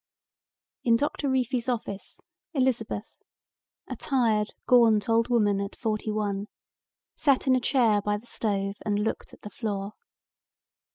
In 0.83 0.95
Doctor 0.95 1.29
Reefy's 1.29 1.69
office, 1.69 2.21
Elizabeth, 2.55 3.13
a 3.87 3.95
tired 3.95 4.49
gaunt 4.65 5.07
old 5.07 5.29
woman 5.29 5.61
at 5.61 5.75
forty 5.75 6.09
one, 6.09 6.47
sat 7.15 7.45
in 7.45 7.55
a 7.55 7.61
chair 7.61 8.01
near 8.03 8.17
the 8.17 8.25
stove 8.25 8.77
and 8.83 8.97
looked 8.97 9.31
at 9.31 9.43
the 9.43 9.51
floor. 9.51 9.93